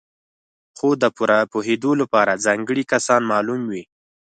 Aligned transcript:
خو 0.77 0.89
د 1.01 1.03
پوره 1.15 1.39
پوهېدو 1.51 1.91
لپاره 2.01 2.41
ځانګړي 2.45 2.83
کسان 2.93 3.21
معلوم 3.31 3.61
وي. 3.71 3.83